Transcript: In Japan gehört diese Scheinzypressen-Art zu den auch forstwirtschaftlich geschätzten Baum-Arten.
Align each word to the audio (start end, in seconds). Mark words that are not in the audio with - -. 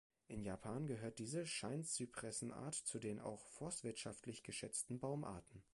In 0.29 0.41
Japan 0.43 0.87
gehört 0.87 1.19
diese 1.19 1.45
Scheinzypressen-Art 1.45 2.73
zu 2.73 2.97
den 2.97 3.19
auch 3.19 3.45
forstwirtschaftlich 3.49 4.41
geschätzten 4.41 4.99
Baum-Arten. 4.99 5.61